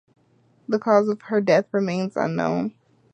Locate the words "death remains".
1.41-2.17